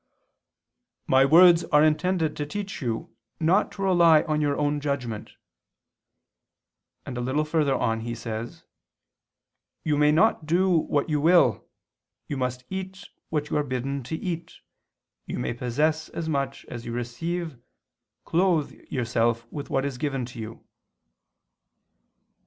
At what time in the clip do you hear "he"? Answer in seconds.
7.99-8.15